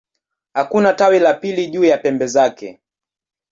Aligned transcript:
Hakuna 0.53 0.93
tawi 0.93 1.19
la 1.19 1.33
pili 1.33 1.67
juu 1.67 1.83
ya 1.83 1.97
pembe 1.97 2.27
zake. 2.27 2.79